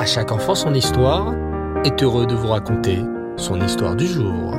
À 0.00 0.06
chaque 0.06 0.32
enfant 0.32 0.54
son 0.54 0.72
histoire 0.72 1.34
est 1.84 2.02
heureux 2.02 2.26
de 2.26 2.34
vous 2.34 2.46
raconter 2.46 3.00
son 3.36 3.60
histoire 3.60 3.94
du 3.94 4.06
jour. 4.06 4.54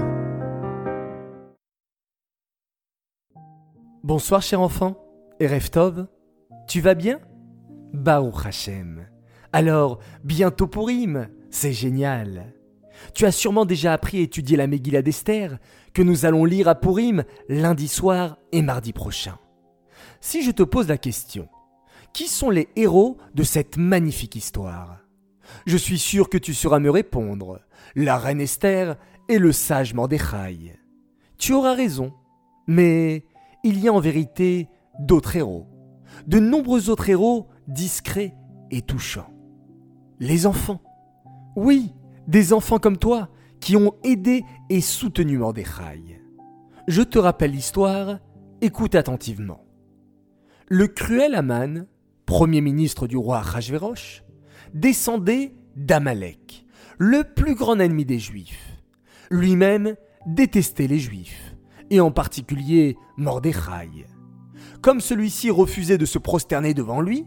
Bonsoir 4.03 4.43
cher 4.43 4.61
enfant, 4.61 5.03
et 5.39 5.47
Reftov, 5.47 6.05
tu 6.67 6.79
vas 6.79 6.93
bien? 6.93 7.19
Baruch 7.91 8.45
Hashem. 8.45 9.07
Alors, 9.51 9.97
bientôt 10.23 10.67
pour 10.67 10.85
Purim, 10.85 11.27
c'est 11.49 11.73
génial. 11.73 12.53
Tu 13.15 13.25
as 13.25 13.31
sûrement 13.31 13.65
déjà 13.65 13.93
appris 13.93 14.19
à 14.19 14.21
étudier 14.21 14.57
la 14.57 14.67
Megillah 14.67 15.01
d'Esther, 15.01 15.57
que 15.95 16.03
nous 16.03 16.27
allons 16.27 16.45
lire 16.45 16.67
à 16.67 16.75
Purim 16.75 17.23
lundi 17.49 17.87
soir 17.87 18.37
et 18.51 18.61
mardi 18.61 18.93
prochain. 18.93 19.39
Si 20.19 20.43
je 20.43 20.51
te 20.51 20.61
pose 20.61 20.87
la 20.87 20.99
question, 20.99 21.49
qui 22.13 22.27
sont 22.27 22.51
les 22.51 22.69
héros 22.75 23.17
de 23.33 23.41
cette 23.41 23.77
magnifique 23.77 24.35
histoire? 24.35 24.99
Je 25.65 25.77
suis 25.77 25.99
sûr 25.99 26.29
que 26.29 26.37
tu 26.37 26.53
sauras 26.53 26.79
me 26.79 26.89
répondre. 26.89 27.61
La 27.95 28.17
reine 28.17 28.41
Esther 28.41 28.97
et 29.29 29.37
le 29.37 29.51
sage 29.51 29.93
Mordechai. 29.93 30.77
Tu 31.37 31.53
auras 31.53 31.73
raison, 31.73 32.13
mais 32.67 33.25
il 33.63 33.79
y 33.79 33.87
a 33.87 33.93
en 33.93 33.99
vérité 33.99 34.69
d'autres 34.99 35.35
héros. 35.35 35.67
De 36.27 36.39
nombreux 36.39 36.89
autres 36.89 37.09
héros 37.09 37.47
discrets 37.67 38.35
et 38.69 38.81
touchants. 38.81 39.33
Les 40.19 40.45
enfants. 40.45 40.81
Oui, 41.55 41.93
des 42.27 42.53
enfants 42.53 42.79
comme 42.79 42.97
toi 42.97 43.29
qui 43.59 43.75
ont 43.75 43.93
aidé 44.03 44.43
et 44.69 44.81
soutenu 44.81 45.37
Mordechai. 45.37 46.21
Je 46.87 47.01
te 47.01 47.19
rappelle 47.19 47.51
l'histoire, 47.51 48.19
écoute 48.61 48.95
attentivement. 48.95 49.65
Le 50.67 50.87
cruel 50.87 51.35
Aman, 51.35 51.85
premier 52.25 52.61
ministre 52.61 53.07
du 53.07 53.17
roi 53.17 53.39
Rajverosh, 53.39 54.23
descendait 54.73 55.53
d'Amalek, 55.75 56.65
le 56.97 57.23
plus 57.23 57.55
grand 57.55 57.79
ennemi 57.79 58.05
des 58.05 58.19
Juifs. 58.19 58.81
Lui-même 59.29 59.95
détestait 60.25 60.87
les 60.87 60.99
Juifs, 60.99 61.55
et 61.89 61.99
en 61.99 62.11
particulier 62.11 62.97
Mordechai. 63.17 64.05
Comme 64.81 65.01
celui-ci 65.01 65.51
refusait 65.51 65.97
de 65.97 66.05
se 66.05 66.17
prosterner 66.17 66.73
devant 66.73 67.01
lui, 67.01 67.25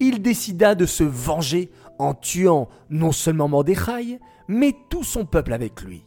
il 0.00 0.22
décida 0.22 0.74
de 0.74 0.86
se 0.86 1.04
venger 1.04 1.70
en 1.98 2.14
tuant 2.14 2.68
non 2.90 3.12
seulement 3.12 3.48
Mordechai, 3.48 4.18
mais 4.48 4.74
tout 4.90 5.04
son 5.04 5.24
peuple 5.24 5.52
avec 5.52 5.82
lui. 5.82 6.04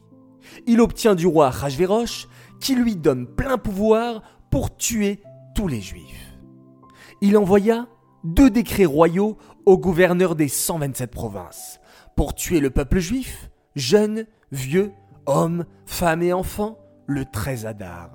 Il 0.67 0.81
obtient 0.81 1.16
du 1.16 1.28
roi 1.28 1.50
Rajverosh 1.50 2.28
qui 2.59 2.75
lui 2.75 2.95
donne 2.95 3.28
plein 3.28 3.58
pouvoir 3.58 4.22
pour 4.50 4.75
tuer 4.75 5.19
tous 5.56 5.67
les 5.67 5.81
Juifs. 5.81 6.38
Il 7.22 7.38
envoya 7.38 7.88
deux 8.23 8.50
décrets 8.50 8.86
royaux 8.86 9.38
aux 9.66 9.77
gouverneurs 9.77 10.36
des 10.36 10.47
127 10.47 11.11
provinces 11.11 11.80
pour 12.16 12.36
tuer 12.36 12.59
le 12.59 12.69
peuple 12.69 13.00
juif, 13.00 13.50
jeunes, 13.75 14.25
vieux, 14.52 14.91
hommes, 15.25 15.66
femmes 15.86 16.23
et 16.23 16.33
enfants, 16.33 16.78
le 17.08 17.25
13 17.25 17.66
Adar. 17.66 18.11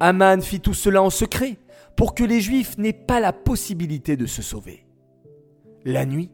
Aman 0.00 0.42
fit 0.42 0.60
tout 0.60 0.74
cela 0.74 1.02
en 1.02 1.10
secret 1.10 1.58
pour 1.96 2.14
que 2.14 2.24
les 2.24 2.40
Juifs 2.40 2.76
n'aient 2.76 2.92
pas 2.92 3.20
la 3.20 3.32
possibilité 3.32 4.16
de 4.16 4.26
se 4.26 4.42
sauver. 4.42 4.86
La 5.84 6.04
nuit, 6.04 6.30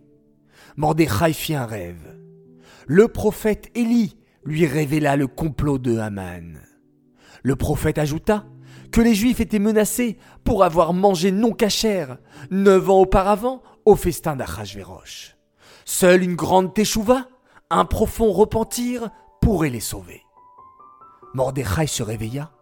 Mordechai 0.76 1.32
fit 1.32 1.54
un 1.54 1.66
rêve. 1.66 2.18
Le 2.86 3.06
prophète 3.06 3.70
Élie 3.74 4.16
lui 4.44 4.66
révéla 4.66 5.16
le 5.16 5.28
complot 5.28 5.78
de 5.78 5.98
Haman. 5.98 6.58
Le 7.42 7.56
prophète 7.56 7.98
ajouta 7.98 8.44
que 8.92 9.00
les 9.00 9.14
Juifs 9.14 9.40
étaient 9.40 9.58
menacés 9.58 10.18
pour 10.44 10.62
avoir 10.62 10.92
mangé 10.92 11.32
non 11.32 11.52
cachère 11.52 12.18
neuf 12.50 12.88
ans 12.88 13.00
auparavant 13.00 13.62
au 13.84 13.96
festin 13.96 14.36
d'Achashverosh. 14.36 15.36
Seule 15.84 16.22
une 16.22 16.36
grande 16.36 16.74
teshuva, 16.74 17.26
un 17.70 17.84
profond 17.84 18.30
repentir 18.30 19.10
pourrait 19.40 19.70
les 19.70 19.80
sauver. 19.80 20.22
Mordechai 21.34 21.86
se 21.86 22.02
réveilla, 22.02 22.52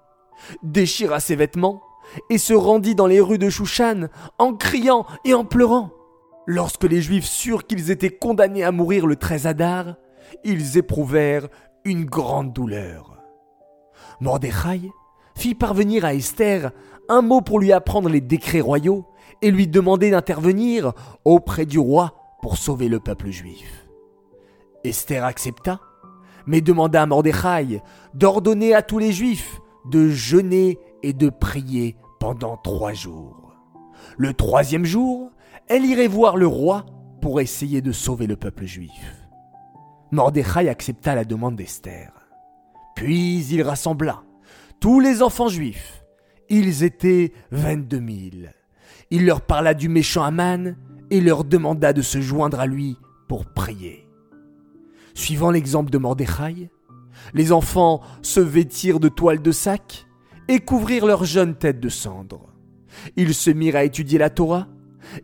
déchira 0.63 1.21
ses 1.21 1.37
vêtements 1.37 1.83
et 2.31 2.39
se 2.39 2.55
rendit 2.55 2.95
dans 2.95 3.07
les 3.07 3.21
rues 3.21 3.39
de 3.39 3.51
Shushan 3.51 4.09
en 4.39 4.55
criant 4.55 5.07
et 5.25 5.35
en 5.35 5.45
pleurant. 5.45 5.91
Lorsque 6.47 6.85
les 6.85 7.03
Juifs 7.03 7.27
surent 7.27 7.67
qu'ils 7.67 7.91
étaient 7.91 8.17
condamnés 8.17 8.65
à 8.65 8.73
mourir 8.73 9.07
le 9.07 9.17
13 9.17 9.47
Adar, 9.47 9.97
ils 10.45 10.79
éprouvèrent 10.79 11.49
une 11.85 12.05
grande 12.05 12.53
douleur. 12.53 13.17
Mordechai 14.21 14.91
fit 15.35 15.55
parvenir 15.55 16.05
à 16.05 16.15
Esther 16.15 16.73
un 17.09 17.23
mot 17.23 17.41
pour 17.41 17.59
lui 17.59 17.73
apprendre 17.73 18.09
les 18.09 18.21
décrets 18.21 18.61
royaux 18.61 19.07
et 19.43 19.51
lui 19.51 19.67
demander 19.67 20.11
d'intervenir 20.11 20.93
auprès 21.25 21.67
du 21.67 21.79
roi 21.79 22.15
pour 22.43 22.57
sauver 22.57 22.89
le 22.89 23.01
peuple 23.01 23.31
juif. 23.31 23.89
Esther 24.85 25.25
accepta, 25.25 25.81
mais 26.47 26.61
demanda 26.61 27.03
à 27.03 27.07
Mordechai 27.07 27.83
d'ordonner 28.15 28.75
à 28.75 28.83
tous 28.83 28.99
les 28.99 29.13
juifs 29.13 29.61
de 29.87 30.09
jeûner 30.09 30.79
et 31.03 31.13
de 31.13 31.31
prier 31.31 31.97
pendant 32.19 32.57
trois 32.57 32.93
jours. 32.93 33.55
Le 34.17 34.35
troisième 34.35 34.85
jour, 34.85 35.31
elle 35.69 35.85
irait 35.85 36.07
voir 36.07 36.37
le 36.37 36.47
roi 36.47 36.87
pour 37.21 37.41
essayer 37.41 37.81
de 37.81 37.93
sauver 37.93 38.27
le 38.27 38.37
peuple 38.37 38.65
juif. 38.67 39.29
Mordechai 40.11 40.69
accepta 40.69 41.15
la 41.15 41.25
demande 41.25 41.57
d'Esther. 41.57 42.13
Puis 42.95 43.45
il 43.47 43.63
rassembla 43.63 44.23
tous 44.81 44.99
les 44.99 45.23
enfants 45.23 45.49
juifs. 45.49 46.03
Ils 46.49 46.83
étaient 46.83 47.33
vingt-deux 47.53 48.01
mille. 48.01 48.55
Il 49.11 49.27
leur 49.27 49.43
parla 49.43 49.75
du 49.75 49.89
méchant 49.89 50.25
Aman 50.25 50.75
et 51.11 51.21
leur 51.21 51.45
demanda 51.45 51.93
de 51.93 52.03
se 52.03 52.21
joindre 52.21 52.61
à 52.61 52.67
lui 52.67 52.97
pour 53.29 53.45
prier. 53.47 54.09
Suivant 55.15 55.51
l'exemple 55.51 55.91
de 55.91 55.99
Mordechai, 55.99 56.71
les 57.35 57.53
enfants 57.53 58.01
se 58.23 58.41
vêtirent 58.41 59.01
de 59.01 59.09
toiles 59.09 59.43
de 59.43 59.53
sac 59.53 60.07
et 60.49 60.61
couvrirent 60.61 61.07
leurs 61.07 61.25
jeunes 61.25 61.57
têtes 61.57 61.81
de 61.81 61.89
cendre. 61.89 62.49
Ils 63.17 63.35
se 63.35 63.51
mirent 63.51 63.77
à 63.77 63.85
étudier 63.85 64.19
la 64.19 64.31
Torah 64.31 64.67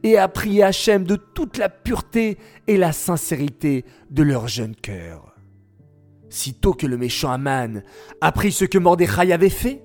et 0.02 0.18
à 0.18 0.28
prier 0.28 0.64
Hachem 0.64 1.04
de 1.04 1.16
toute 1.16 1.56
la 1.56 1.68
pureté 1.68 2.38
et 2.66 2.76
la 2.76 2.92
sincérité 2.92 3.84
de 4.10 4.22
leur 4.22 4.48
jeune 4.48 4.76
cœur. 4.76 5.35
Sitôt 6.28 6.72
que 6.72 6.86
le 6.86 6.96
méchant 6.96 7.30
Aman 7.30 7.82
apprit 8.20 8.52
ce 8.52 8.64
que 8.64 8.78
Mordechai 8.78 9.32
avait 9.32 9.48
fait, 9.48 9.82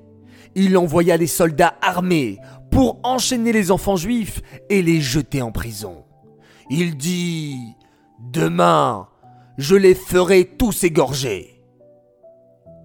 il 0.55 0.77
envoya 0.77 1.17
des 1.17 1.27
soldats 1.27 1.75
armés 1.81 2.39
pour 2.71 2.99
enchaîner 3.03 3.51
les 3.51 3.71
enfants 3.71 3.95
juifs 3.95 4.41
et 4.69 4.81
les 4.81 5.01
jeter 5.01 5.41
en 5.41 5.51
prison. 5.51 6.05
Il 6.69 6.97
dit 6.97 7.57
Demain, 8.19 9.07
je 9.57 9.75
les 9.75 9.95
ferai 9.95 10.45
tous 10.45 10.83
égorger. 10.83 11.61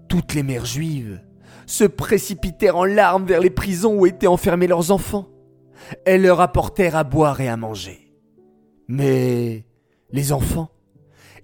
Toutes 0.09 0.35
les 0.35 0.43
mères 0.43 0.67
juives 0.67 1.21
se 1.67 1.85
précipitèrent 1.85 2.77
en 2.77 2.85
larmes 2.85 3.27
vers 3.27 3.41
les 3.41 3.51
prisons 3.51 3.95
où 3.95 4.07
étaient 4.07 4.27
enfermés 4.27 4.67
leurs 4.67 4.91
enfants. 4.91 5.29
Elles 6.05 6.23
leur 6.23 6.41
apportèrent 6.41 6.97
à 6.97 7.05
boire 7.05 7.41
et 7.41 7.49
à 7.49 7.57
manger. 7.57 8.13
Mais 8.89 9.67
les 10.11 10.33
enfants 10.33 10.71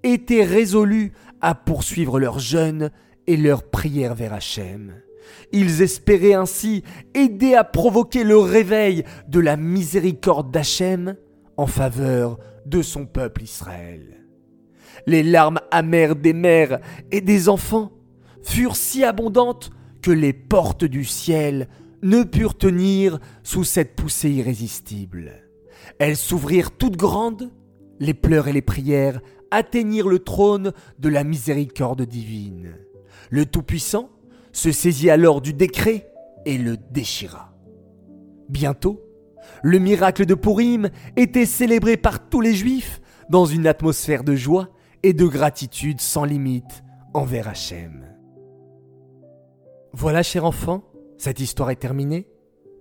étaient 0.02 0.44
résolus 0.44 1.12
poursuivre 1.54 2.18
leur 2.18 2.38
jeûne 2.38 2.90
et 3.26 3.36
leur 3.36 3.64
prière 3.64 4.14
vers 4.14 4.32
Hachem. 4.32 4.94
Ils 5.52 5.82
espéraient 5.82 6.34
ainsi 6.34 6.82
aider 7.14 7.54
à 7.54 7.64
provoquer 7.64 8.24
le 8.24 8.38
réveil 8.38 9.04
de 9.28 9.40
la 9.40 9.56
miséricorde 9.56 10.50
d'Hachem 10.50 11.16
en 11.56 11.66
faveur 11.66 12.38
de 12.66 12.82
son 12.82 13.06
peuple 13.06 13.42
Israël. 13.42 14.24
Les 15.06 15.22
larmes 15.22 15.60
amères 15.70 16.16
des 16.16 16.32
mères 16.32 16.80
et 17.10 17.20
des 17.20 17.48
enfants 17.48 17.92
furent 18.42 18.76
si 18.76 19.04
abondantes 19.04 19.70
que 20.00 20.10
les 20.10 20.32
portes 20.32 20.84
du 20.84 21.04
ciel 21.04 21.68
ne 22.02 22.22
purent 22.24 22.58
tenir 22.58 23.18
sous 23.42 23.64
cette 23.64 23.94
poussée 23.94 24.30
irrésistible. 24.30 25.32
Elles 25.98 26.16
s'ouvrirent 26.16 26.72
toutes 26.72 26.96
grandes, 26.96 27.50
les 28.00 28.14
pleurs 28.14 28.48
et 28.48 28.52
les 28.52 28.62
prières 28.62 29.20
atteignirent 29.52 30.08
le 30.08 30.18
trône 30.18 30.72
de 30.98 31.08
la 31.08 31.22
miséricorde 31.22 32.02
divine. 32.02 32.74
Le 33.30 33.46
Tout-Puissant 33.46 34.08
se 34.50 34.72
saisit 34.72 35.10
alors 35.10 35.40
du 35.40 35.52
décret 35.52 36.10
et 36.44 36.58
le 36.58 36.76
déchira. 36.76 37.54
Bientôt, 38.48 39.00
le 39.62 39.78
miracle 39.78 40.26
de 40.26 40.34
Purim 40.34 40.90
était 41.16 41.46
célébré 41.46 41.96
par 41.96 42.28
tous 42.28 42.40
les 42.40 42.54
Juifs 42.54 43.00
dans 43.30 43.44
une 43.44 43.66
atmosphère 43.66 44.24
de 44.24 44.34
joie 44.34 44.68
et 45.02 45.12
de 45.12 45.26
gratitude 45.26 46.00
sans 46.00 46.24
limite 46.24 46.82
envers 47.14 47.48
Hachem. 47.48 48.06
Voilà, 49.92 50.22
cher 50.22 50.44
enfant, 50.44 50.84
cette 51.18 51.40
histoire 51.40 51.70
est 51.70 51.76
terminée. 51.76 52.26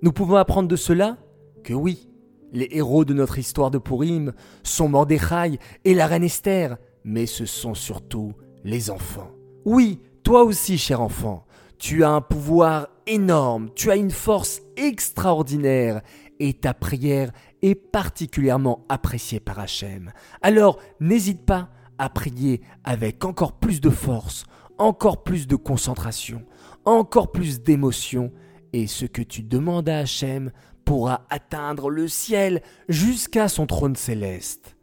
Nous 0.02 0.12
pouvons 0.12 0.36
apprendre 0.36 0.68
de 0.68 0.76
cela 0.76 1.18
que 1.64 1.74
oui, 1.74 2.11
les 2.52 2.68
héros 2.72 3.06
de 3.06 3.14
notre 3.14 3.40
histoire 3.40 3.72
de 3.72 3.78
Purim 3.78 4.34
sont 4.64 4.90
Mordechai 4.90 5.60
et 5.86 5.94
la 5.94 6.08
reine 6.08 6.24
Esther, 6.24 6.78
mais 7.04 7.26
ce 7.26 7.46
sont 7.46 7.74
surtout 7.74 8.34
les 8.64 8.90
enfants. 8.90 9.32
Oui, 9.66 10.00
toi 10.24 10.44
aussi, 10.44 10.78
cher 10.78 11.02
enfant, 11.02 11.46
tu 11.78 12.04
as 12.04 12.12
un 12.12 12.22
pouvoir 12.22 12.90
énorme, 13.08 13.70
tu 13.76 13.90
as 13.90 13.96
une 13.96 14.12
force 14.12 14.62
extraordinaire, 14.78 16.02
et 16.40 16.54
ta 16.54 16.74
prière 16.74 17.32
est 17.62 17.76
particulièrement 17.76 18.86
apprécié 18.90 19.40
par 19.40 19.60
Hachem. 19.60 20.12
Alors 20.42 20.80
n'hésite 21.00 21.46
pas 21.46 21.70
à 21.98 22.10
prier 22.10 22.62
avec 22.84 23.24
encore 23.26 23.60
plus 23.60 23.80
de 23.80 23.92
force, 23.92 24.46
encore 24.80 25.24
plus 25.24 25.46
de 25.46 25.56
concentration, 25.56 26.44
encore 26.86 27.32
plus 27.32 27.62
d'émotion, 27.62 28.32
et 28.74 28.88
ce 28.88 29.06
que 29.06 29.22
tu 29.22 29.44
demandes 29.44 29.90
à 29.90 30.00
Hachem 30.00 30.52
pourra 30.92 31.22
atteindre 31.30 31.90
le 31.90 32.10
ciel 32.10 32.62
jusqu'à 32.90 33.48
son 33.48 33.66
trône 33.66 33.96
céleste. 33.96 34.76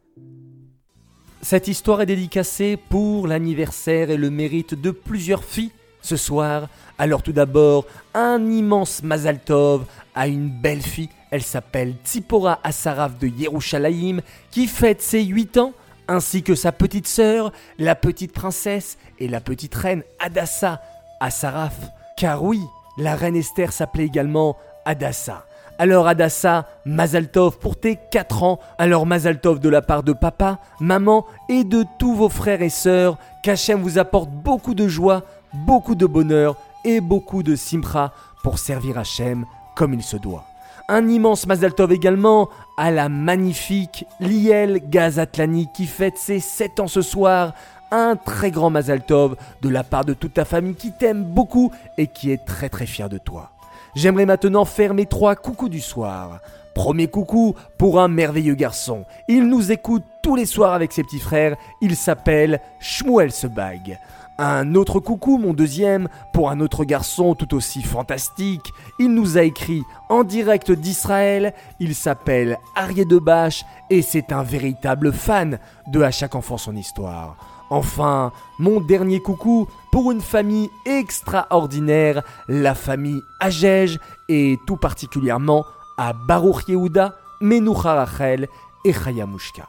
Cette 1.43 1.67
histoire 1.67 2.01
est 2.01 2.07
dédicacée 2.07 2.79
pour 2.89 3.27
l'anniversaire 3.27 4.09
et 4.09 4.17
le 4.17 4.31
mérite 4.31 4.73
de 4.73 4.89
plusieurs 4.89 5.43
filles 5.43 5.69
ce 6.01 6.17
soir. 6.17 6.67
Alors 6.97 7.21
tout 7.21 7.31
d'abord, 7.31 7.85
un 8.15 8.43
immense 8.49 9.03
Mazal 9.03 9.37
Tov 9.39 9.85
à 10.15 10.27
une 10.27 10.49
belle 10.49 10.81
fille. 10.81 11.09
Elle 11.29 11.43
s'appelle 11.43 11.93
Tzipora 12.03 12.59
Asaraf 12.63 13.19
de 13.19 13.27
Yerushalayim 13.27 14.21
qui 14.49 14.65
fête 14.65 15.03
ses 15.03 15.23
8 15.23 15.59
ans 15.59 15.73
ainsi 16.07 16.41
que 16.41 16.55
sa 16.55 16.71
petite 16.71 17.07
sœur, 17.07 17.51
la 17.77 17.93
petite 17.93 18.33
princesse 18.33 18.97
et 19.19 19.27
la 19.27 19.41
petite 19.41 19.75
reine 19.75 20.01
Adassa 20.17 20.81
Asaraf. 21.19 21.75
Car 22.17 22.41
oui, 22.41 22.61
la 22.97 23.15
reine 23.15 23.35
Esther 23.35 23.71
s'appelait 23.71 24.07
également 24.07 24.57
Adassa. 24.85 25.45
Alors 25.81 26.09
Adassa, 26.09 26.67
Mazaltov 26.85 27.57
pour 27.57 27.79
tes 27.79 27.97
4 28.11 28.43
ans. 28.43 28.59
Alors 28.77 29.05
Mazaltov 29.05 29.61
de 29.61 29.69
la 29.69 29.81
part 29.81 30.03
de 30.03 30.11
papa, 30.11 30.59
maman 30.81 31.25
et 31.47 31.63
de 31.63 31.85
tous 31.97 32.13
vos 32.13 32.27
frères 32.27 32.61
et 32.61 32.69
sœurs, 32.69 33.17
qu'Hachem 33.43 33.81
vous 33.81 33.97
apporte 33.97 34.29
beaucoup 34.29 34.73
de 34.73 34.89
joie, 34.89 35.23
beaucoup 35.53 35.95
de 35.95 36.05
bonheur 36.05 36.57
et 36.83 36.99
beaucoup 36.99 37.43
de 37.43 37.55
simra 37.55 38.11
pour 38.43 38.59
servir 38.59 38.97
Hachem 38.97 39.45
comme 39.77 39.93
il 39.93 40.03
se 40.03 40.17
doit. 40.17 40.43
Un 40.89 41.07
immense 41.07 41.47
Mazaltov 41.47 41.93
également 41.93 42.49
à 42.77 42.91
la 42.91 43.07
magnifique 43.07 44.05
Liel 44.19 44.81
Gazatlani 44.89 45.67
qui 45.73 45.85
fête 45.85 46.17
ses 46.17 46.41
7 46.41 46.81
ans 46.81 46.87
ce 46.87 47.01
soir. 47.01 47.53
Un 47.91 48.17
très 48.17 48.51
grand 48.51 48.69
Mazaltov 48.69 49.37
de 49.61 49.69
la 49.69 49.85
part 49.85 50.03
de 50.03 50.13
toute 50.13 50.33
ta 50.33 50.43
famille 50.43 50.75
qui 50.75 50.91
t'aime 50.91 51.23
beaucoup 51.23 51.71
et 51.97 52.07
qui 52.07 52.31
est 52.31 52.45
très 52.45 52.67
très 52.67 52.85
fier 52.85 53.07
de 53.07 53.17
toi. 53.17 53.51
J'aimerais 53.95 54.25
maintenant 54.25 54.65
faire 54.65 54.93
mes 54.93 55.05
trois 55.05 55.35
coucous 55.35 55.69
du 55.69 55.81
soir. 55.81 56.39
Premier 56.75 57.07
coucou 57.07 57.55
pour 57.77 57.99
un 57.99 58.07
merveilleux 58.07 58.55
garçon. 58.55 59.05
Il 59.27 59.47
nous 59.47 59.71
écoute 59.71 60.03
tous 60.21 60.35
les 60.35 60.45
soirs 60.45 60.73
avec 60.73 60.93
ses 60.93 61.03
petits 61.03 61.19
frères. 61.19 61.57
Il 61.81 61.95
s'appelle 61.95 62.61
Shmuel 62.79 63.31
Sebag. 63.31 63.99
Un 64.37 64.75
autre 64.75 65.01
coucou, 65.01 65.37
mon 65.37 65.53
deuxième, 65.53 66.07
pour 66.31 66.49
un 66.49 66.61
autre 66.61 66.85
garçon 66.85 67.35
tout 67.35 67.53
aussi 67.53 67.81
fantastique. 67.81 68.71
Il 68.97 69.13
nous 69.13 69.37
a 69.37 69.41
écrit 69.41 69.83
en 70.07 70.23
direct 70.23 70.71
d'Israël. 70.71 71.53
Il 71.81 71.93
s'appelle 71.93 72.57
Arié 72.75 73.03
Debache 73.03 73.65
et 73.89 74.01
c'est 74.01 74.31
un 74.31 74.43
véritable 74.43 75.11
fan 75.11 75.59
de 75.87 76.01
À 76.01 76.11
chaque 76.11 76.35
enfant 76.35 76.57
son 76.57 76.77
histoire. 76.77 77.58
Enfin, 77.69 78.31
mon 78.57 78.81
dernier 78.81 79.21
coucou 79.21 79.67
pour 79.91 80.11
une 80.11 80.21
famille 80.21 80.69
extraordinaire, 80.85 82.23
la 82.47 82.73
famille 82.73 83.21
Agege 83.39 83.99
et 84.27 84.59
tout 84.65 84.77
particulièrement 84.77 85.65
à 85.97 86.13
Baruch 86.13 86.67
Yehuda, 86.67 87.15
Menucha 87.41 87.93
Rachel 87.93 88.47
et 88.85 88.93
Chayamushka. 88.93 89.67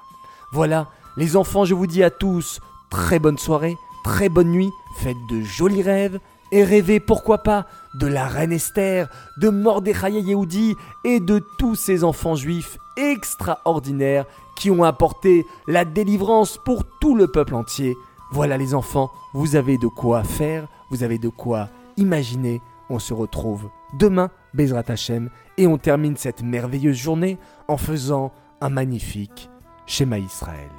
Voilà, 0.52 0.88
les 1.16 1.36
enfants, 1.36 1.64
je 1.64 1.74
vous 1.74 1.86
dis 1.86 2.02
à 2.02 2.10
tous, 2.10 2.60
très 2.90 3.18
bonne 3.18 3.38
soirée, 3.38 3.76
très 4.02 4.28
bonne 4.28 4.50
nuit, 4.50 4.70
faites 4.96 5.16
de 5.28 5.42
jolis 5.42 5.82
rêves 5.82 6.20
et 6.52 6.64
rêvez 6.64 7.00
pourquoi 7.00 7.38
pas 7.38 7.66
de 7.94 8.06
la 8.06 8.26
reine 8.26 8.52
Esther, 8.52 9.08
de 9.38 9.48
Mordechai 9.48 10.12
Yehudi 10.12 10.76
et 11.04 11.20
de 11.20 11.42
tous 11.58 11.74
ces 11.74 12.04
enfants 12.04 12.36
juifs 12.36 12.78
extraordinaires 12.96 14.26
qui 14.56 14.70
ont 14.70 14.84
apporté 14.84 15.46
la 15.66 15.84
délivrance 15.84 16.58
pour 16.64 16.84
tout 17.00 17.16
le 17.16 17.28
peuple 17.28 17.54
entier. 17.54 17.96
Voilà 18.32 18.56
les 18.56 18.74
enfants, 18.74 19.10
vous 19.32 19.56
avez 19.56 19.78
de 19.78 19.86
quoi 19.86 20.22
faire, 20.22 20.68
vous 20.90 21.02
avez 21.02 21.18
de 21.18 21.28
quoi 21.28 21.68
imaginer. 21.96 22.60
On 22.88 22.98
se 22.98 23.14
retrouve 23.14 23.68
demain, 23.98 24.30
Bezrat 24.54 24.84
Hashem, 24.88 25.30
et 25.56 25.66
on 25.66 25.78
termine 25.78 26.16
cette 26.16 26.42
merveilleuse 26.42 26.96
journée 26.96 27.38
en 27.68 27.76
faisant 27.76 28.32
un 28.60 28.68
magnifique 28.68 29.48
Shema 29.86 30.18
Israël. 30.18 30.70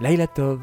Laila 0.00 0.26
Tov. 0.26 0.60